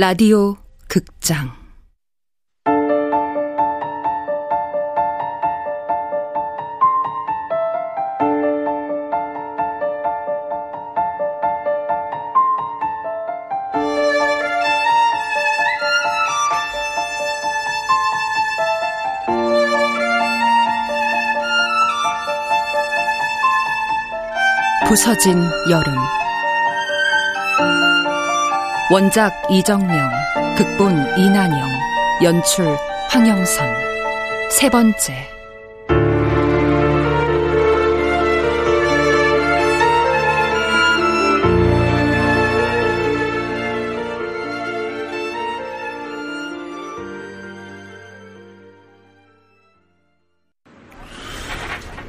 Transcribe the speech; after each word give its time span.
라디오 0.00 0.56
극장. 0.88 1.52
부서진 24.88 25.44
여름 25.70 25.94
원작 28.92 29.32
이정명 29.48 30.10
극본 30.58 31.16
이난영 31.16 31.68
연출 32.24 32.76
황영선 33.08 33.68
세 34.50 34.68
번째 34.68 35.30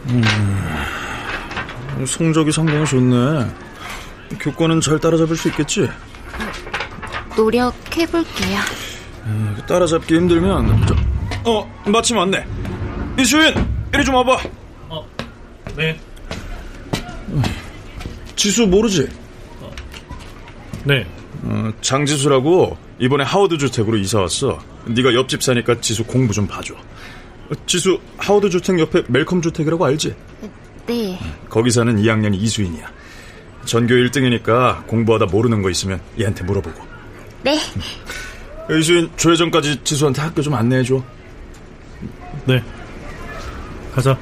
음, 0.08 2.06
성적이 2.08 2.52
상당히 2.52 2.86
좋네. 2.88 3.46
교권은 4.40 4.82
잘 4.82 5.00
따라잡을 5.00 5.36
수 5.36 5.48
있겠지? 5.50 5.88
노력해볼게요. 7.42 8.59
음, 9.25 9.58
따라잡기 9.67 10.16
힘들면 10.16 10.86
저, 10.86 10.95
어 11.50 11.81
마침 11.88 12.17
왔네. 12.17 12.45
이수인 13.20 13.53
이리 13.94 14.06
좀 14.06 14.16
와봐. 14.16 14.38
어, 14.89 15.08
네. 15.75 16.00
지수 18.36 18.67
모르지? 18.67 19.08
어, 19.59 19.72
네. 20.86 21.06
어, 21.44 21.72
장지수라고 21.81 22.78
이번에 23.00 23.23
하워드 23.23 23.58
주택으로 23.58 23.97
이사 23.97 24.19
왔어. 24.19 24.59
네가 24.86 25.14
옆집 25.16 25.42
사니까 25.42 25.81
지수 25.81 26.03
공부 26.03 26.34
좀 26.34 26.45
봐줘. 26.47 26.75
어, 26.75 27.53
지수 27.66 28.00
하워드 28.17 28.50
주택 28.52 28.80
옆에 28.80 29.03
멜컴 29.08 29.42
주택이라고 29.42 29.84
알지? 29.86 30.16
네. 30.86 31.19
거기 31.50 31.72
사는 31.72 31.95
2학년 31.95 32.36
이수인이야. 32.36 32.92
전교 33.66 33.94
1등이니까 33.95 34.86
공부하다 34.88 35.25
모르는 35.28 35.62
거 35.62 35.69
있으면 35.72 36.02
얘한테 36.19 36.44
물어보고. 36.44 36.91
네. 37.44 37.58
이수인 38.78 39.09
조회전까지 39.17 39.84
지수한테 39.84 40.22
학교 40.22 40.42
좀 40.42 40.53
안내해줘. 40.53 41.02
네. 42.45 42.64
가자. 43.94 44.17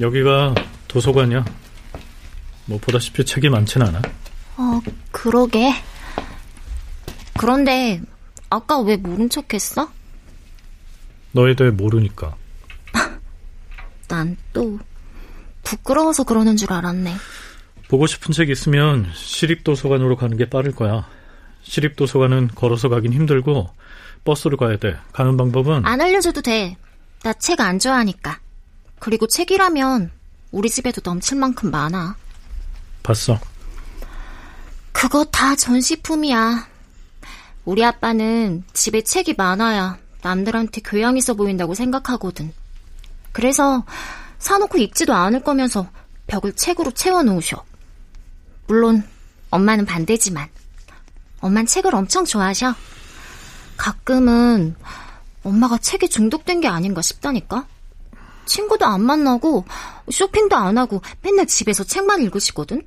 여기가 0.00 0.54
도서관이야. 0.88 1.44
뭐 2.70 2.78
보다시피 2.78 3.24
책이 3.24 3.48
많진 3.48 3.82
않아. 3.82 4.00
어, 4.56 4.80
그러게. 5.10 5.72
그런데 7.36 8.00
아까 8.48 8.78
왜 8.78 8.96
모른 8.96 9.28
척했어? 9.28 9.90
너에 11.32 11.56
대해 11.56 11.70
모르니까. 11.70 12.36
난 14.08 14.36
또 14.52 14.78
부끄러워서 15.64 16.22
그러는 16.24 16.56
줄 16.56 16.72
알았네. 16.72 17.12
보고 17.88 18.06
싶은 18.06 18.32
책 18.32 18.50
있으면 18.50 19.10
시립도서관으로 19.14 20.16
가는 20.16 20.36
게 20.36 20.48
빠를 20.48 20.72
거야. 20.72 21.08
시립도서관은 21.62 22.48
걸어서 22.54 22.88
가긴 22.88 23.12
힘들고 23.12 23.68
버스로 24.24 24.56
가야 24.56 24.76
돼. 24.76 24.96
가는 25.12 25.36
방법은 25.36 25.84
안 25.84 26.00
알려줘도 26.00 26.40
돼. 26.40 26.76
나 27.24 27.32
책 27.34 27.60
안 27.60 27.78
좋아하니까. 27.80 28.38
그리고 29.00 29.26
책이라면 29.26 30.10
우리 30.52 30.70
집에도 30.70 31.00
넘칠 31.04 31.36
만큼 31.38 31.70
많아. 31.72 32.16
봤어. 33.02 33.38
그거 34.92 35.24
다 35.24 35.56
전시품이야. 35.56 36.68
우리 37.64 37.84
아빠는 37.84 38.64
집에 38.72 39.02
책이 39.02 39.34
많아야 39.36 39.98
남들한테 40.22 40.80
교양 40.82 41.16
있어 41.16 41.34
보인다고 41.34 41.74
생각하거든. 41.74 42.52
그래서 43.32 43.84
사놓고 44.38 44.78
읽지도 44.78 45.14
않을 45.14 45.42
거면서 45.42 45.88
벽을 46.26 46.54
책으로 46.54 46.90
채워놓으셔. 46.92 47.64
물론 48.66 49.06
엄마는 49.50 49.86
반대지만 49.86 50.48
엄만 51.40 51.66
책을 51.66 51.94
엄청 51.94 52.24
좋아하셔. 52.24 52.74
가끔은 53.76 54.76
엄마가 55.42 55.78
책에 55.78 56.06
중독된 56.06 56.60
게 56.60 56.68
아닌가 56.68 57.00
싶다니까. 57.00 57.66
친구도 58.44 58.84
안 58.84 59.02
만나고 59.02 59.64
쇼핑도 60.10 60.56
안 60.56 60.76
하고 60.76 61.00
맨날 61.22 61.46
집에서 61.46 61.84
책만 61.84 62.20
읽으시거든. 62.22 62.82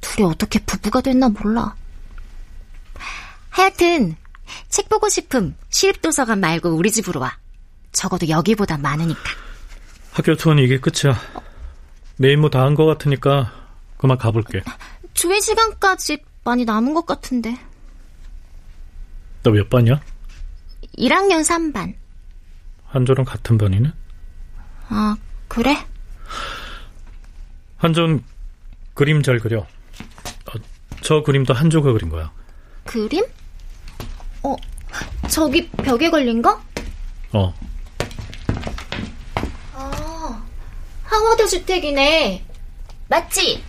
둘이 0.00 0.26
어떻게 0.28 0.58
부부가 0.60 1.00
됐나 1.00 1.28
몰라. 1.28 1.74
하여튼 3.50 4.16
책 4.68 4.88
보고 4.88 5.08
싶음 5.08 5.56
시립도서관 5.70 6.40
말고 6.40 6.70
우리 6.70 6.90
집으로 6.90 7.20
와. 7.20 7.36
적어도 7.92 8.28
여기보다 8.28 8.76
많으니까. 8.78 9.20
학교 10.12 10.34
투어는 10.36 10.62
이게 10.62 10.78
끝이야. 10.78 11.18
내 12.18 12.32
임무 12.32 12.50
다 12.50 12.60
한 12.60 12.74
것 12.74 12.86
같으니까 12.86 13.52
그만 13.98 14.18
가볼게. 14.18 14.62
조회 15.14 15.40
시간까지 15.40 16.22
많이 16.44 16.64
남은 16.64 16.94
것 16.94 17.06
같은데. 17.06 17.58
너 19.42 19.50
몇 19.50 19.68
반이야? 19.70 20.00
1학년 20.98 21.42
3반. 21.44 21.94
한조랑 22.86 23.24
같은 23.24 23.58
반이네? 23.58 23.92
아, 24.88 25.16
그래? 25.48 25.76
한조는 27.78 28.22
그림 28.96 29.22
잘 29.22 29.38
그려. 29.38 29.58
어, 29.58 30.52
저 31.02 31.22
그림도 31.22 31.52
한 31.52 31.68
조가 31.68 31.92
그린 31.92 32.08
거야. 32.08 32.32
그림? 32.84 33.22
어, 34.42 34.56
저기 35.28 35.68
벽에 35.68 36.08
걸린 36.08 36.40
거? 36.40 36.58
어. 37.34 37.54
아, 39.74 40.46
하워드 41.02 41.46
주택이네. 41.46 42.42
맞지? 43.08 43.62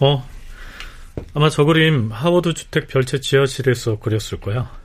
어. 0.00 0.28
아마 1.32 1.48
저 1.48 1.62
그림 1.64 2.10
하워드 2.10 2.54
주택 2.54 2.88
별채 2.88 3.20
지하실에서 3.20 4.00
그렸을 4.00 4.40
거야. 4.40 4.76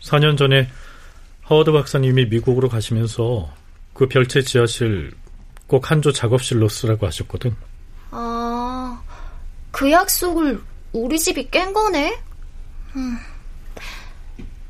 4년 0.00 0.38
전에 0.38 0.70
하워드 1.42 1.70
박사님이 1.70 2.26
미국으로 2.26 2.70
가시면서 2.70 3.52
그 3.92 4.08
별채 4.08 4.40
지하실 4.40 5.12
꼭 5.66 5.90
한조 5.90 6.12
작업실로 6.12 6.70
쓰라고 6.70 7.06
하셨거든. 7.06 7.54
아, 8.16 9.02
그 9.72 9.90
약속을 9.90 10.62
우리 10.92 11.18
집이 11.18 11.50
깬 11.50 11.72
거네? 11.72 12.16
음. 12.94 13.18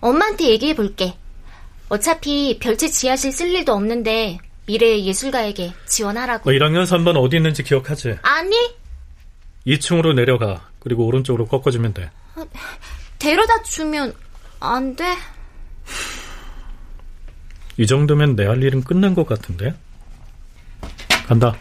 엄마한테 0.01 0.49
얘기해 0.49 0.75
볼게. 0.75 1.15
어차피 1.91 2.59
별채 2.59 2.89
지하실 2.89 3.33
쓸 3.33 3.49
일도 3.55 3.73
없는데 3.75 4.39
미래의 4.67 5.05
예술가에게 5.07 5.75
지원하라고. 5.87 6.49
어, 6.49 6.53
1학년 6.55 6.85
3반 6.85 7.17
어디 7.23 7.37
있는지 7.37 7.63
기억하지? 7.63 8.17
아니. 8.23 8.57
2층으로 9.67 10.15
내려가. 10.15 10.69
그리고 10.81 11.07
오른쪽으로 11.07 11.47
꺾어주면 11.47 11.93
돼. 11.95 12.11
데려다 13.19 13.63
주면 13.63 14.15
안 14.61 14.97
돼? 14.97 15.05
이 17.77 17.87
정도면 17.87 18.37
내 18.37 18.47
할 18.47 18.63
일은 18.63 18.83
끝난 18.83 19.15
것 19.15 19.27
같은데? 19.27 19.75
간다. 21.27 21.55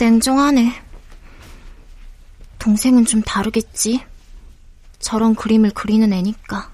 냉정하네. 0.00 0.72
동생은 2.58 3.04
좀 3.04 3.20
다르겠지. 3.20 4.00
저런 4.98 5.34
그림을 5.34 5.72
그리는 5.74 6.10
애니까. 6.10 6.70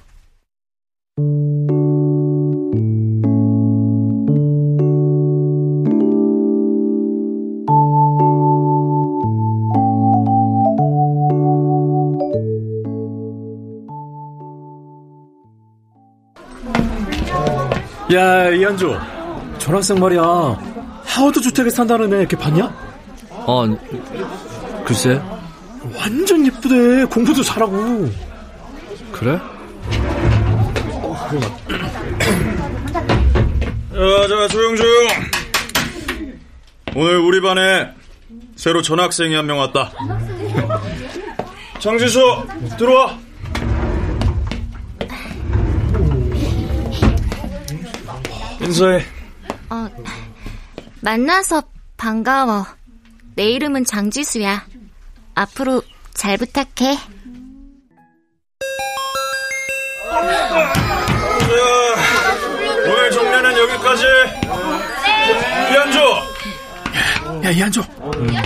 야, 18.15 18.51
이한조. 18.51 18.97
전학생 19.59 19.99
말이야. 19.99 20.23
하워드 21.05 21.41
주택에 21.41 21.71
산다는 21.71 22.13
애 22.13 22.19
이렇게 22.21 22.37
봤냐? 22.37 22.86
어, 23.47 23.65
글쎄. 24.85 25.21
완전 25.95 26.45
예쁘대. 26.47 27.05
공부도 27.07 27.43
잘하고. 27.43 28.11
그래? 29.13 29.39
자, 33.93 34.29
자, 34.29 34.49
조용, 34.49 34.77
조용. 34.77 35.09
오늘 36.95 37.19
우리 37.19 37.41
반에 37.41 37.91
새로 38.57 38.83
전학생이 38.83 39.35
한 39.35 39.47
명 39.47 39.59
왔다. 39.59 39.93
장지수, 41.79 42.21
들어와. 42.79 43.19
인사해. 48.61 49.05
어, 49.71 49.89
만나서 51.01 51.63
반가워. 51.97 52.67
내 53.37 53.51
이름은 53.51 53.85
장지수야. 53.85 54.65
앞으로 55.35 55.83
잘 56.15 56.39
부탁해. 56.39 56.97
자, 60.09 60.23
오늘 62.87 63.11
정례는 63.11 63.59
여기까지. 63.59 64.05
이한조, 65.71 66.01
야, 67.45 67.51
이한조. 67.51 67.83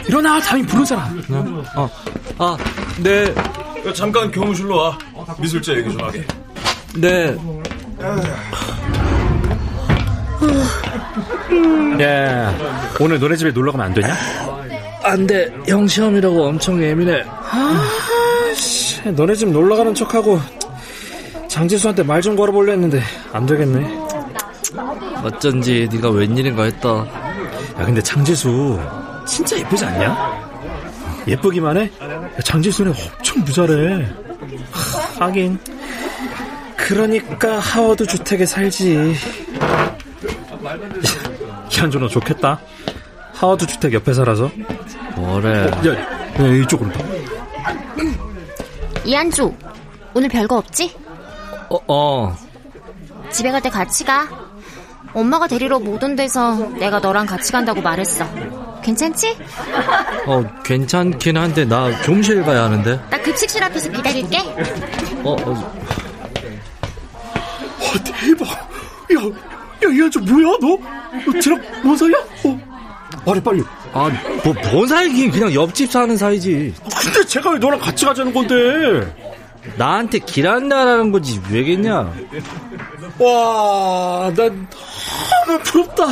일어나. 0.08 0.40
담임 0.40 0.66
부르잖아. 0.66 1.08
어, 1.76 1.88
아, 2.38 2.56
네, 2.98 3.32
잠깐 3.94 4.28
교무실로 4.32 4.76
와. 4.76 4.98
미술제 5.38 5.76
얘기 5.76 5.92
좀 5.92 6.02
하게. 6.02 6.26
네. 6.96 7.36
야, 12.02 12.54
오늘 12.98 13.20
너네 13.20 13.36
집에 13.36 13.50
놀러 13.52 13.70
가면 13.70 13.86
안 13.86 13.94
되냐? 13.94 14.16
안 15.10 15.26
돼. 15.26 15.52
형 15.66 15.86
시험이라고 15.86 16.44
엄청 16.44 16.82
예민해. 16.82 17.24
씨, 18.54 19.00
너네 19.10 19.34
집 19.34 19.48
놀러 19.48 19.76
가는 19.76 19.94
척하고 19.94 20.40
장지수한테 21.48 22.02
말 22.04 22.20
좀 22.22 22.36
걸어볼려 22.36 22.72
했는데 22.72 23.02
안 23.32 23.44
되겠네. 23.46 23.98
어쩐지 25.24 25.88
네가 25.90 26.10
웬일인가 26.10 26.64
했다. 26.64 26.88
야, 26.88 27.84
근데 27.84 28.00
장지수 28.02 28.78
진짜 29.26 29.58
예쁘지 29.58 29.84
않냐? 29.84 30.40
예쁘기만 31.26 31.76
해? 31.76 31.82
야, 32.02 32.40
장지수는 32.44 32.92
엄청 32.92 33.44
부자래. 33.44 34.08
하, 34.70 35.26
하긴. 35.26 35.58
그러니까 36.76 37.58
하워드 37.58 38.06
주택에 38.06 38.46
살지. 38.46 39.14
너 41.98 42.08
좋겠다. 42.08 42.60
하워드 43.32 43.66
주택 43.66 43.92
옆에 43.94 44.12
살아서. 44.12 44.50
뭐래. 45.16 45.66
야, 45.66 45.94
야 45.94 46.46
이쪽으로 46.62 46.90
봐. 46.90 47.00
이한주, 49.04 49.52
오늘 50.14 50.28
별거 50.28 50.56
없지? 50.58 50.94
어, 51.70 51.78
어. 51.88 52.36
집에 53.30 53.50
갈 53.50 53.60
때 53.60 53.70
같이 53.70 54.04
가. 54.04 54.26
엄마가 55.12 55.46
데리러 55.48 55.78
못 55.80 56.02
온대서 56.02 56.54
내가 56.78 57.00
너랑 57.00 57.26
같이 57.26 57.50
간다고 57.52 57.80
말했어. 57.80 58.24
괜찮지? 58.82 59.36
어, 60.26 60.44
괜찮긴 60.64 61.36
한데 61.36 61.64
나 61.64 61.90
교무실 62.02 62.42
가야 62.44 62.64
하는데. 62.64 63.00
나 63.10 63.20
급식실 63.20 63.62
앞에서 63.64 63.90
기다릴게. 63.90 64.38
어, 65.24 65.32
어 65.32 65.50
와, 67.80 67.92
대박. 68.04 68.48
야, 68.48 69.24
야, 69.84 69.92
이한조 69.92 70.20
뭐야, 70.20 70.56
너? 70.60 70.78
너 71.32 71.40
쟤랑 71.40 71.60
뭔 71.82 71.96
사이야? 71.96 72.16
어, 72.44 72.60
말해, 73.26 73.42
빨리. 73.42 73.62
아, 73.92 74.10
뭐, 74.44 74.54
뭔 74.72 74.86
사이긴 74.86 75.30
그냥 75.30 75.52
옆집 75.52 75.90
사는 75.90 76.16
사이지. 76.16 76.74
근데 77.02 77.24
제가 77.26 77.50
왜 77.50 77.58
너랑 77.58 77.78
같이 77.80 78.04
가자는 78.04 78.32
건데? 78.32 79.12
나한테 79.76 80.18
길 80.20 80.48
안내하라는 80.48 81.12
거지, 81.12 81.40
왜겠냐? 81.50 82.12
와, 83.18 84.32
난 84.34 84.66
너무 85.46 85.58
부럽다. 85.64 86.04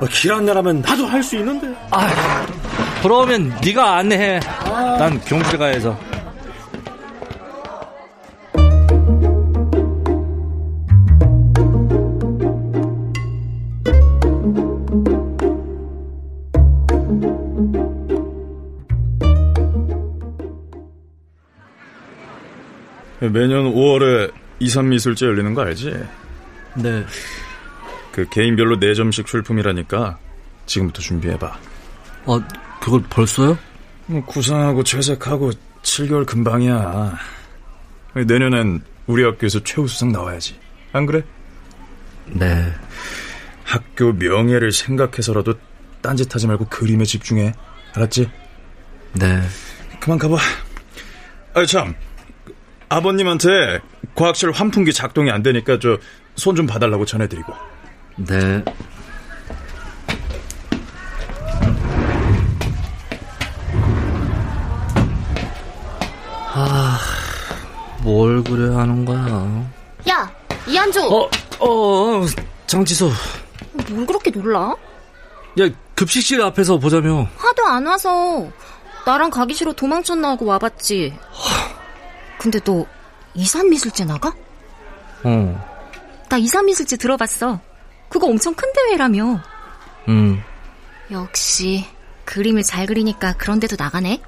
어, 0.00 0.06
길 0.10 0.32
안내라면 0.32 0.80
나도 0.82 1.06
할 1.06 1.22
수 1.22 1.36
있는데. 1.36 1.72
아, 1.90 2.08
그러면 3.02 3.56
네가 3.64 3.96
안내해. 3.96 4.40
난 4.64 5.20
교무실 5.20 5.58
가야 5.58 5.70
해서. 5.72 5.96
매년 23.20 23.72
5월에 23.72 24.32
이산미술제 24.60 25.26
열리는 25.26 25.54
거 25.54 25.62
알지? 25.62 25.92
네. 26.76 27.04
그 28.12 28.28
개인별로 28.28 28.78
4점씩 28.78 29.26
출품이라니까 29.26 30.18
지금부터 30.66 31.00
준비해봐. 31.00 31.58
어, 32.26 32.40
그걸 32.80 33.02
벌써요? 33.08 33.58
뭐 34.06 34.24
구상하고 34.24 34.82
채색하고 34.82 35.50
7개월 35.82 36.26
금방이야. 36.26 37.16
내년엔 38.26 38.82
우리 39.06 39.24
학교에서 39.24 39.62
최우수상 39.62 40.12
나와야지. 40.12 40.58
안 40.92 41.06
그래? 41.06 41.22
네. 42.26 42.72
학교 43.64 44.12
명예를 44.12 44.72
생각해서라도 44.72 45.54
딴짓하지 46.02 46.46
말고 46.46 46.66
그림에 46.66 47.04
집중해. 47.04 47.52
알았지? 47.94 48.30
네. 49.14 49.42
그만 50.00 50.18
가봐. 50.18 50.36
아이 51.54 51.66
참. 51.66 51.94
아버님한테 52.88 53.80
과학실 54.14 54.50
환풍기 54.50 54.92
작동이 54.92 55.30
안 55.30 55.42
되니까 55.42 55.78
저 55.78 55.98
손 56.38 56.54
좀 56.54 56.66
봐달라고 56.66 57.04
전해드리고. 57.04 57.52
네. 58.28 58.62
아, 66.54 66.98
뭘 68.02 68.42
그래 68.42 68.74
하는 68.74 69.04
거야? 69.04 69.68
야, 70.08 70.30
이한주, 70.66 71.00
어, 71.04 71.28
어, 71.60 72.26
장지수. 72.66 73.10
뭘 73.90 74.06
그렇게 74.06 74.30
놀라? 74.30 74.74
야, 75.60 75.68
급식실 75.94 76.40
앞에서 76.42 76.78
보자며. 76.78 77.28
하도 77.36 77.66
안 77.66 77.86
와서 77.86 78.48
나랑 79.06 79.30
가기 79.30 79.54
싫어 79.54 79.72
도망쳤나 79.72 80.30
하고 80.30 80.46
와봤지. 80.46 81.14
근데 82.38 82.60
너 82.60 82.86
이산미술제 83.34 84.04
나가? 84.04 84.32
어, 85.24 85.68
나 86.28 86.36
이산미술제 86.36 86.96
들어봤어. 86.96 87.60
그거 88.08 88.26
엄청 88.26 88.54
큰 88.54 88.72
대회라며. 88.72 89.40
음. 90.08 90.42
역시 91.10 91.84
그림을 92.24 92.62
잘 92.62 92.86
그리니까 92.86 93.32
그런 93.34 93.60
데도 93.60 93.76
나가네. 93.78 94.22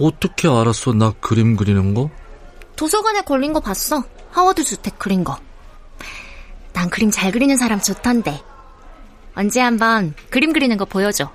어떻게 0.00 0.48
알았어, 0.48 0.92
나 0.92 1.12
그림 1.20 1.56
그리는 1.56 1.92
거? 1.94 2.10
도서관에 2.76 3.22
걸린 3.22 3.52
거 3.52 3.60
봤어. 3.60 4.04
하워드 4.30 4.62
주택 4.62 4.98
그린 4.98 5.24
거. 5.24 5.38
난 6.72 6.88
그림 6.90 7.10
잘 7.10 7.32
그리는 7.32 7.56
사람 7.56 7.80
좋던데. 7.80 8.40
언제 9.34 9.60
한번 9.60 10.14
그림 10.30 10.52
그리는 10.52 10.76
거 10.76 10.84
보여줘. 10.84 11.30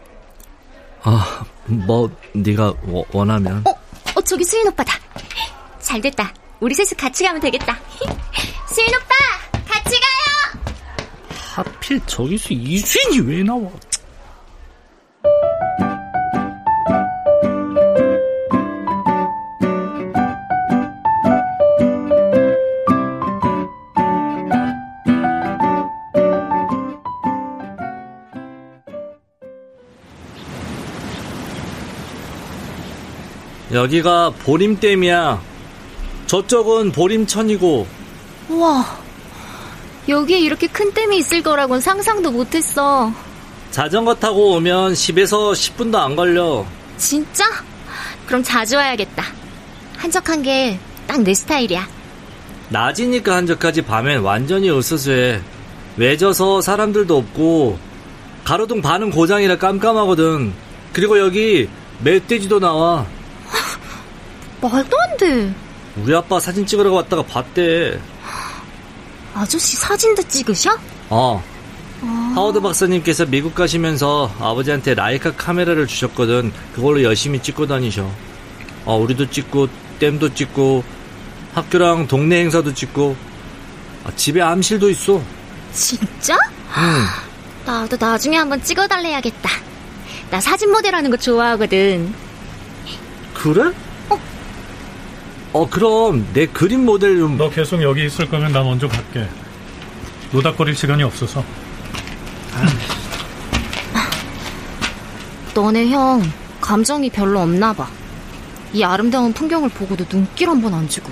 아, 1.01 1.43
뭐, 1.65 2.09
네가 2.33 2.73
워- 2.87 3.05
원하면. 3.11 3.63
어, 3.67 3.71
어 4.15 4.21
저기 4.21 4.45
수인 4.45 4.67
오빠다. 4.67 4.97
잘 5.93 6.01
됐다. 6.01 6.33
우리 6.59 6.73
셋이 6.73 6.97
같이 6.97 7.23
가면 7.23 7.39
되겠다. 7.39 7.77
수인 8.67 8.88
오빠, 8.95 9.13
같이 9.67 10.00
가요. 10.00 10.59
하필 11.53 12.01
저기서 12.07 12.47
이수인이 12.50 13.19
왜 13.19 13.43
나와? 13.43 13.69
여기가 33.71 34.31
보림댐이야. 34.39 35.52
저쪽은 36.37 36.91
보림천이고 36.93 37.85
우와, 38.49 38.97
여기에 40.09 40.39
이렇게 40.39 40.65
큰 40.65 40.91
댐이 40.91 41.17
있을 41.19 41.43
거라곤 41.43 41.79
상상도 41.79 42.31
못했어. 42.31 43.13
자전거 43.69 44.15
타고 44.15 44.53
오면 44.55 44.93
10에서 44.93 45.51
10분도 45.53 45.97
안 45.97 46.15
걸려. 46.15 46.65
진짜? 46.97 47.45
그럼 48.25 48.41
자주 48.41 48.77
와야겠다. 48.77 49.23
한적한 49.97 50.41
게 50.41 50.79
딱 51.05 51.21
내 51.23 51.35
스타일이야. 51.35 51.87
낮이니까 52.69 53.35
한적하지 53.35 53.83
밤엔 53.83 54.21
완전히 54.21 54.75
으스스해. 54.75 55.39
외져서 55.97 56.61
사람들도 56.61 57.15
없고 57.15 57.77
가로등 58.43 58.81
반은 58.81 59.11
고장이라 59.11 59.59
깜깜하거든. 59.59 60.51
그리고 60.93 61.19
여기 61.19 61.69
멧돼지도 61.99 62.59
나와. 62.59 63.05
말도 64.61 64.97
안 64.99 65.17
돼. 65.17 65.53
우리 65.97 66.15
아빠 66.15 66.39
사진 66.39 66.65
찍으러 66.65 66.91
왔다가 66.91 67.23
봤대. 67.23 68.00
아저씨 69.35 69.75
사진도 69.77 70.21
찍으셔? 70.23 70.71
어. 71.09 71.43
하워드 72.35 72.59
박사님께서 72.59 73.25
미국 73.25 73.55
가시면서 73.55 74.29
아버지한테 74.39 74.93
라이카 74.95 75.33
카메라를 75.35 75.88
주셨거든. 75.88 76.51
그걸로 76.73 77.01
열심히 77.03 77.39
찍고 77.39 77.67
다니셔. 77.67 78.09
어, 78.85 78.97
우리도 78.97 79.29
찍고, 79.29 79.69
댐도 80.00 80.33
찍고, 80.33 80.83
학교랑 81.53 82.07
동네 82.07 82.41
행사도 82.41 82.73
찍고, 82.73 83.15
아, 84.03 84.12
집에 84.15 84.41
암실도 84.41 84.89
있어. 84.89 85.21
진짜? 85.71 86.38
응. 86.77 87.05
나도 87.65 87.95
나중에 87.97 88.35
한번 88.35 88.62
찍어달래야겠다. 88.62 89.50
나 90.29 90.41
사진 90.41 90.71
모델 90.71 90.95
하는 90.95 91.09
거 91.09 91.15
좋아하거든. 91.15 92.13
그래? 93.33 93.71
어, 95.53 95.69
그럼 95.69 96.25
내 96.33 96.45
그림 96.48 96.86
모델 96.86 97.17
좀. 97.17 97.38
너 97.38 97.50
계속 97.50 97.81
여기 97.83 98.05
있을 98.05 98.27
거면 98.27 98.51
나 98.51 98.63
먼저 98.63 98.88
갈게. 98.88 99.27
노닥거릴 100.31 100.75
시간이 100.75 101.03
없어서. 101.03 101.43
너네 105.53 105.89
형 105.89 106.24
감정이 106.60 107.10
별로 107.12 107.39
없나 107.41 107.72
봐. 107.74 107.88
이 108.74 108.83
아름다운 108.83 109.31
풍경을 109.33 109.69
보고도 109.69 110.05
눈길 110.05 110.50
한 110.50 110.60
번 110.62 110.74
안 110.74 110.89
주고. 110.89 111.12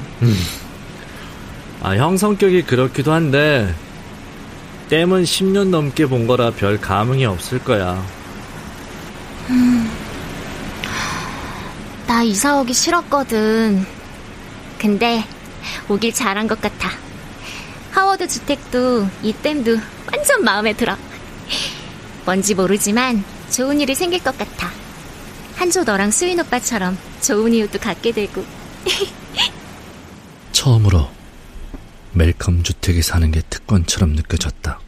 아, 1.84 1.96
형 1.96 2.18
성격이 2.18 2.64
그렇기도 2.64 3.12
한데, 3.12 3.74
댐은 4.90 5.24
10년 5.24 5.70
넘게 5.70 6.08
본 6.08 6.26
거라 6.28 6.52
별 6.52 6.80
감흥이 6.82 7.26
없을 7.26 7.60
거야. 7.60 8.04
나 12.08 12.24
이사 12.24 12.60
오기 12.60 12.74
싫었거든. 12.74 13.86
근데 14.82 15.24
오길 15.88 16.12
잘한 16.12 16.48
것 16.48 16.60
같아. 16.60 16.90
하워드 17.92 18.28
주택도 18.28 19.08
이 19.22 19.32
댐도 19.32 19.78
완전 20.12 20.44
마음에 20.44 20.74
들어. 20.74 20.98
뭔지 22.26 22.56
모르지만 22.56 23.24
좋은 23.52 23.80
일이 23.80 23.94
생길 23.94 24.24
것 24.24 24.36
같아. 24.36 24.72
한조 25.56 25.84
너랑 25.84 26.10
수인 26.10 26.40
오빠처럼 26.40 26.98
좋은 27.22 27.54
이웃도 27.54 27.78
갖게 27.78 28.12
되고. 28.12 28.44
처음으로 30.52 31.12
멜컴 32.14 32.64
주택에 32.64 33.04
사는 33.04 33.30
게 33.30 33.44
특권처럼 33.52 34.14
느껴졌다. 34.14 34.80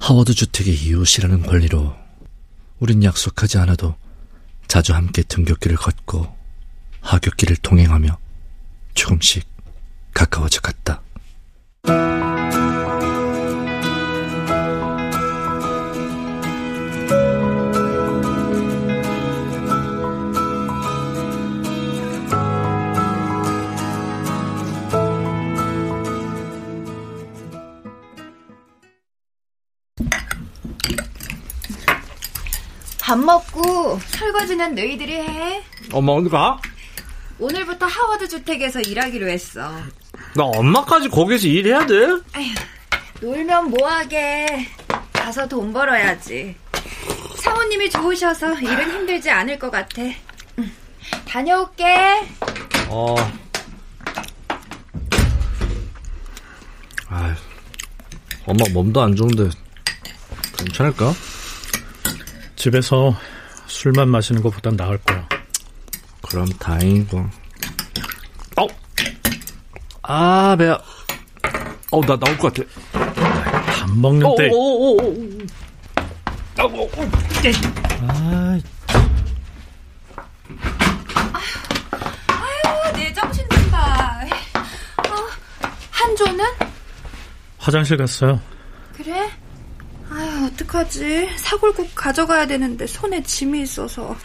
하워드 0.00 0.34
주택의 0.34 0.74
이웃이라는 0.74 1.46
권리로 1.46 1.94
우린 2.80 3.02
약속하지 3.02 3.56
않아도 3.56 3.94
자주 4.68 4.92
함께 4.92 5.22
등굣길을 5.22 5.78
걷고 5.78 6.43
하굣길을 7.04 7.56
통행하며 7.56 8.18
조금씩 8.94 9.46
가까워져 10.14 10.60
갔다. 10.60 11.02
밥 33.00 33.18
먹고 33.18 33.98
설거지는 34.00 34.74
너희들이 34.74 35.12
해. 35.12 35.62
엄마 35.92 36.12
어디 36.12 36.30
가? 36.30 36.58
오늘부터 37.38 37.86
하워드 37.86 38.28
주택에서 38.28 38.80
일하기로 38.80 39.28
했어. 39.28 39.70
나 40.36 40.44
엄마까지 40.44 41.08
거기서 41.08 41.46
일해야 41.48 41.84
돼? 41.86 41.94
놀면 43.20 43.70
뭐하게. 43.70 44.68
가서 45.12 45.46
돈 45.48 45.72
벌어야지. 45.72 46.54
사모님이 47.42 47.90
좋으셔서 47.90 48.54
일은 48.60 48.90
힘들지 48.90 49.30
않을 49.30 49.58
것 49.58 49.70
같아. 49.70 50.02
응. 50.58 50.70
다녀올게. 51.26 51.84
어. 52.88 53.14
아, 57.08 57.34
엄마 58.46 58.64
몸도 58.72 59.00
안 59.02 59.14
좋은데 59.14 59.48
괜찮을까? 60.58 61.12
집에서 62.56 63.14
술만 63.66 64.08
마시는 64.08 64.42
것보단 64.42 64.76
나을 64.76 64.98
거야. 64.98 65.28
그럼 66.28 66.46
다행이고. 66.58 67.18
어, 68.56 68.66
아 70.02 70.56
배야. 70.58 70.78
어, 71.90 72.00
나 72.00 72.16
나올 72.18 72.36
것 72.38 72.52
같아. 72.52 72.68
밥 72.92 73.90
먹는데. 73.90 74.48
오오 74.50 74.96
오 74.96 74.96
오. 74.96 75.30
아, 82.28 82.92
내 82.96 83.12
정신 83.12 83.46
좀 83.48 83.70
봐. 83.70 84.20
어, 84.98 85.14
한조는? 85.90 86.44
화장실 87.58 87.96
갔어요. 87.96 88.40
그래? 88.96 89.30
아유, 90.10 90.46
어떡하지. 90.52 91.30
사골국 91.36 91.94
가져가야 91.94 92.46
되는데 92.46 92.86
손에 92.86 93.22
짐이 93.22 93.62
있어서. 93.62 94.16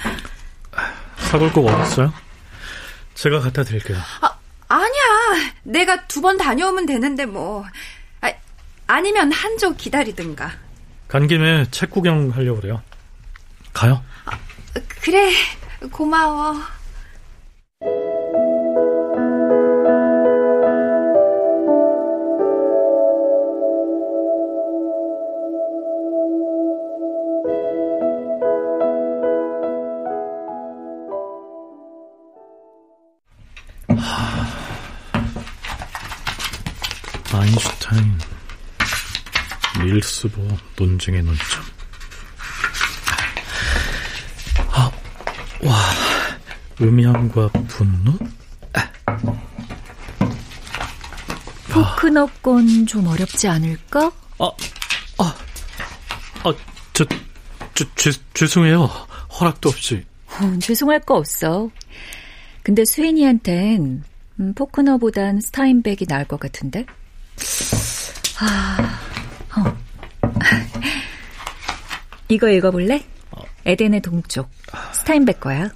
사골국 1.30 1.68
어딨어요? 1.68 2.12
제가 3.14 3.40
갖다 3.40 3.64
드릴게요. 3.64 4.00
아, 4.22 4.36
아니야. 4.68 5.52
내가 5.64 6.08
두 6.08 6.22
번 6.22 6.38
다녀오면 6.38 6.88
되는데 6.88 7.26
뭐. 7.28 7.64
아, 8.22 8.32
아니면 8.88 9.32
한조 9.32 9.76
기다리든가. 9.76 10.52
간 11.08 11.28
김에 11.28 11.66
책 11.70 11.92
구경 11.92 12.32
하려고 12.34 12.62
그래요. 12.62 12.82
가요. 13.74 14.04
그래, 15.02 15.32
고마워. 15.92 16.56
보어 40.28 40.48
논증의 40.78 41.24
논점. 41.24 41.64
아, 44.72 44.92
와, 45.64 45.76
음양과 46.82 47.50
분노? 47.68 48.14
포크너건 51.70 52.86
좀 52.88 53.08
어렵지 53.08 53.48
않을까? 53.48 54.12
아, 54.40 54.50
아, 55.18 55.36
아, 56.44 56.54
저, 56.94 57.06
저, 57.76 57.86
죄, 57.96 58.12
죄송해요. 58.34 58.86
허락도 59.40 59.70
없이. 59.70 60.04
어, 60.28 60.60
죄송할 60.60 61.02
거 61.02 61.16
없어. 61.16 61.70
근데 62.64 62.84
수인이한텐 62.86 64.04
음, 64.40 64.54
포크너보단 64.54 65.42
스타인백이 65.42 66.06
나을 66.08 66.26
것 66.26 66.40
같은데? 66.40 66.86
아, 68.40 69.00
어. 69.58 69.89
이거 72.30 72.50
읽어볼래? 72.50 73.04
에덴의 73.66 74.02
동쪽. 74.02 74.50
스타인백 74.94 75.40
거야. 75.40 75.70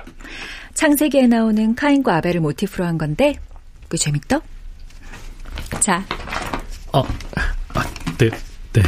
창세기에 0.73 1.27
나오는 1.27 1.75
카인과 1.75 2.15
아벨을 2.17 2.39
모티프로 2.41 2.85
한 2.85 2.97
건데, 2.97 3.35
그 3.88 3.97
재밌다? 3.97 4.39
자, 5.79 6.03
아, 6.91 7.03
아, 7.73 7.83
네, 8.17 8.29
네. 8.73 8.81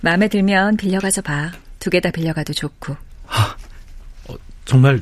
마음에 0.00 0.28
들면 0.28 0.76
빌려가서 0.76 1.22
봐. 1.22 1.52
두 1.78 1.90
개 1.90 2.00
다 2.00 2.10
빌려가도 2.10 2.52
좋고. 2.52 2.96
정말 4.64 5.00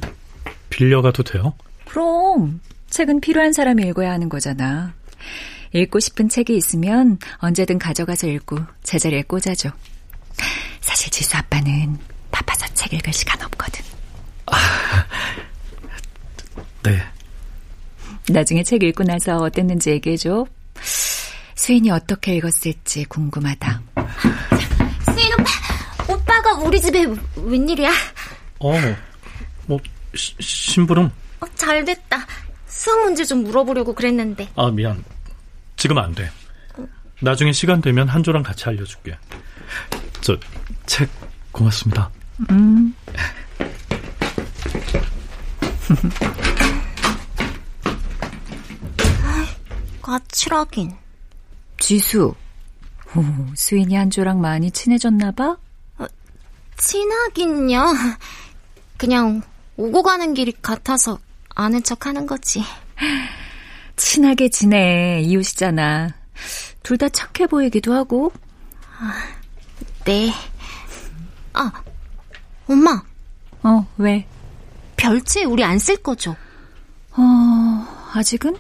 빌려가도 0.71 1.23
돼요? 1.25 1.55
그럼 1.87 2.61
책은 2.91 3.21
필요한 3.21 3.53
사람이 3.53 3.83
읽어야 3.89 4.13
하는 4.13 4.29
거잖아. 4.29 4.95
읽고 5.77 6.01
싶은 6.01 6.29
책이 6.31 6.57
있으면 6.57 7.19
언제든 7.39 7.79
가져가서 7.79 8.29
읽고 8.29 8.59
제자리에 8.83 9.23
꽂아줘. 9.23 9.71
사실 10.81 11.11
지수 11.11 11.37
아빠는 11.37 11.99
바빠서 12.31 12.67
책 12.75 12.95
읽을 12.95 13.13
시간 13.13 13.41
없거든. 13.43 13.85
네. 16.83 17.03
나중에 18.29 18.63
책 18.63 18.83
읽고 18.83 19.05
나서 19.05 19.37
어땠는지 19.39 19.91
얘기해줘. 19.91 20.47
수인이 21.55 21.91
어떻게 21.91 22.37
읽었을지 22.37 23.05
궁금하다. 23.05 23.83
수인 25.05 25.33
오빠, 25.35 26.13
오빠가 26.13 26.55
우리 26.61 26.81
집에 26.81 27.07
웬일이야? 27.37 27.91
어, 28.61 28.73
뭐 29.67 29.79
시, 30.15 30.35
심부름? 30.41 31.11
어, 31.41 31.47
잘 31.55 31.85
됐다. 31.85 32.27
수학 32.67 33.03
문제 33.05 33.25
좀 33.25 33.43
물어보려고 33.45 33.95
그랬는데. 33.95 34.49
아 34.57 34.71
미안. 34.71 35.05
지금 35.77 35.99
안 35.99 36.15
돼. 36.15 36.31
나중에 37.21 37.53
시간 37.53 37.81
되면 37.81 38.09
한조랑 38.09 38.43
같이 38.43 38.65
알려줄게. 38.67 39.17
저 40.21 40.37
책 40.87 41.09
고맙습니다. 41.53 42.11
음. 42.51 42.95
까칠하긴. 50.03 50.93
지수. 51.79 52.35
오, 53.15 53.25
수인이 53.55 53.95
한조랑 53.95 54.41
많이 54.41 54.71
친해졌나 54.71 55.33
봐? 55.33 55.57
친하긴요. 56.77 57.85
그냥 58.99 59.43
오고 59.77 60.03
가는 60.03 60.35
길이 60.35 60.53
같아서 60.61 61.19
아는 61.55 61.83
척 61.83 62.07
하는 62.07 62.27
거지. 62.27 62.63
친하게 63.97 64.49
지내. 64.49 65.21
이웃이잖아. 65.23 66.11
둘 66.83 66.99
다 66.99 67.09
착해 67.09 67.47
보이기도 67.49 67.93
하고. 67.95 68.33
네. 70.05 70.33
아, 71.53 71.73
엄마. 72.69 73.03
어, 73.63 73.87
왜? 73.99 74.27
별채 74.97 75.45
우리 75.45 75.65
안 75.65 75.79
쓸 75.79 75.97
거죠? 75.97 76.37
어, 77.17 77.23
아직은? 78.15 78.57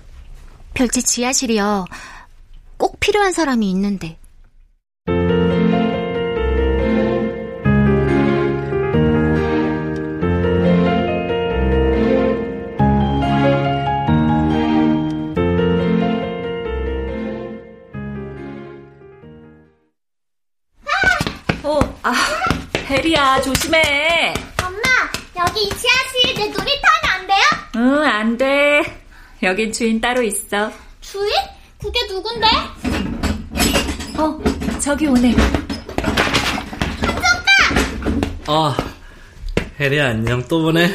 별채 0.75 1.01
지하실이요. 1.03 1.85
꼭 2.77 2.99
필요한 3.01 3.33
사람이 3.33 3.71
있는데. 3.71 4.19
혜리야, 23.07 23.41
조심해. 23.41 24.35
엄마, 24.61 24.81
여기 25.37 25.63
이 25.63 25.69
지하실 25.69 26.35
내 26.39 26.49
눈이 26.49 26.73
타면 26.83 27.21
안 27.21 27.27
돼요? 27.29 27.39
응, 27.77 28.05
안 28.05 28.37
돼. 28.37 28.83
여긴 29.45 29.71
주인 29.73 30.01
따로 30.01 30.25
있어. 30.25 30.73
주인? 31.03 31.33
그게 31.81 32.01
누군데? 32.09 32.49
어, 34.19 34.43
저기 34.81 35.07
오네. 35.07 35.37
아, 38.49 38.77
혜리 39.79 40.01
안녕 40.01 40.43
또 40.49 40.63
보네. 40.63 40.91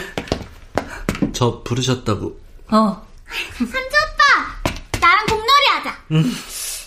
저 1.31 1.63
부르셨다고. 1.63 2.37
어, 2.71 3.07
삼주 3.57 3.71
오빠, 3.71 4.99
나랑 4.99 5.25
공놀이 5.27 5.65
하자. 5.69 5.97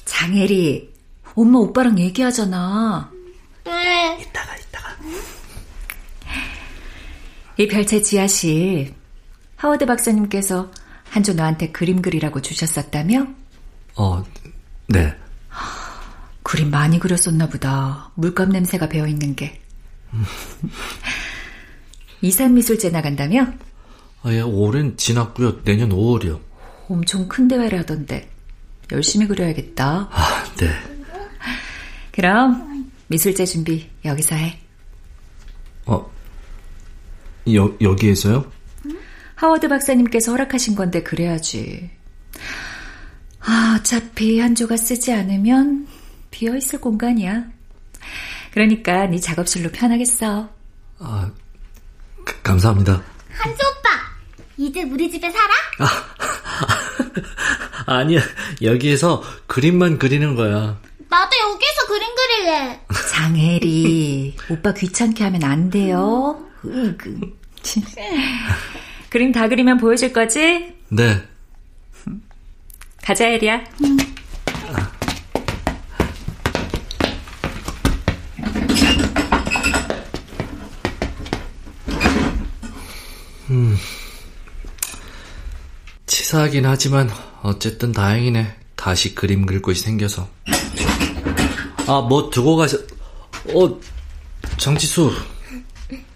장혜리. 0.04 0.92
엄마 1.34 1.60
오빠랑 1.60 1.98
얘기하잖아. 1.98 3.10
네. 3.64 4.18
이따가 4.20 4.54
이따가. 4.56 4.94
이 7.56 7.68
별채 7.68 8.02
지하실. 8.02 8.94
하워드 9.56 9.86
박사님께서 9.86 10.70
한조 11.08 11.34
너한테 11.34 11.70
그림 11.70 12.02
그리라고 12.02 12.42
주셨었다며? 12.42 13.26
어, 13.94 14.24
네. 14.88 15.14
그림 16.42 16.70
많이 16.70 16.98
그렸었나 16.98 17.48
보다. 17.48 18.10
물감 18.14 18.50
냄새가 18.50 18.88
배어 18.88 19.06
있는 19.06 19.34
게. 19.34 19.60
이산 22.20 22.54
미술제 22.54 22.90
나간다며? 22.90 23.46
아, 24.22 24.32
예, 24.32 24.40
올해는 24.40 24.96
지났고요. 24.96 25.62
내년 25.62 25.90
5월이요. 25.90 26.40
엄청 26.88 27.28
큰 27.28 27.46
대회를 27.48 27.78
하던데. 27.80 28.28
열심히 28.92 29.26
그려야겠다. 29.26 30.08
아, 30.10 30.44
네. 30.56 30.68
그럼 32.12 32.90
미술제 33.08 33.44
준비 33.46 33.88
여기서 34.04 34.34
해. 34.34 34.58
어, 35.86 36.10
여, 37.52 37.70
여기에서요? 37.80 38.50
하워드 39.34 39.68
박사님께서 39.68 40.32
허락하신 40.32 40.74
건데 40.74 41.02
그래야지. 41.02 41.90
아, 43.40 43.76
어차피 43.78 44.40
한조가 44.40 44.76
쓰지 44.76 45.12
않으면 45.12 45.86
비어 46.30 46.56
있을 46.56 46.80
공간이야. 46.80 47.44
그러니까 48.52 49.06
네 49.06 49.18
작업실로 49.18 49.70
편하게 49.70 50.04
써. 50.04 50.48
아, 50.98 51.30
그, 52.24 52.40
감사합니다. 52.42 53.02
한주 53.28 53.58
오빠, 53.66 53.90
이제 54.56 54.82
우리 54.84 55.10
집에 55.10 55.30
살아? 55.30 55.52
아니야, 57.86 58.20
여기에서 58.62 59.22
그림만 59.46 59.98
그리는 59.98 60.34
거야. 60.34 60.78
나도 61.10 61.30
여기서 61.50 61.86
그림 61.88 62.08
그릴래. 62.14 62.80
장혜리, 63.12 64.36
오빠 64.48 64.72
귀찮게 64.72 65.24
하면 65.24 65.44
안 65.44 65.68
돼요. 65.70 66.40
으그. 66.64 67.36
그림 69.10 69.32
다 69.32 69.48
그리면 69.48 69.78
보여줄 69.78 70.12
거지? 70.12 70.74
네. 70.88 71.22
가자, 73.02 73.26
혜리야. 73.26 73.64
치사하긴 86.06 86.66
하지만 86.66 87.10
어쨌든 87.42 87.92
다행이네. 87.92 88.56
다시 88.74 89.14
그림 89.14 89.46
그릴 89.46 89.62
곳이 89.62 89.82
생겨서. 89.82 90.28
아, 91.86 92.00
뭐 92.00 92.30
두고 92.30 92.56
가셔. 92.56 92.78
어, 93.54 93.80
장지수. 94.56 95.12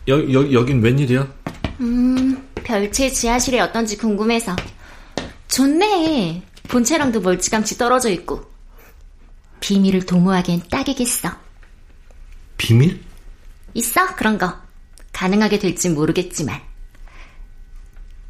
여, 0.08 0.32
여, 0.32 0.52
여긴 0.52 0.80
웬일이야? 0.80 1.30
음, 1.80 2.48
별채 2.64 3.10
지하실이 3.10 3.60
어떤지 3.60 3.98
궁금해서. 3.98 4.56
좋네. 5.48 6.42
본체랑도 6.68 7.20
멀찌감치 7.20 7.76
떨어져 7.76 8.08
있고. 8.10 8.50
비밀을 9.60 10.06
도모하기엔 10.06 10.62
딱이겠어. 10.70 11.30
비밀? 12.56 13.02
있어, 13.74 14.14
그런 14.16 14.38
거. 14.38 14.56
가능하게 15.12 15.58
될진 15.58 15.94
모르겠지만. 15.94 16.60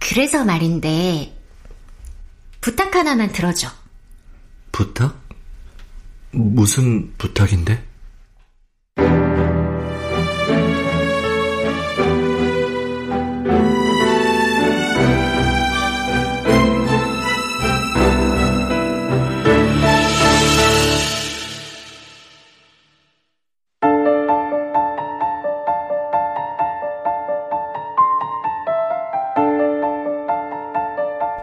그래서 0.01 0.45
말인데, 0.45 1.37
부탁 2.61 2.95
하나만 2.95 3.31
들어줘. 3.31 3.69
부탁? 4.73 5.21
무슨 6.33 7.13
부탁인데? 7.19 7.88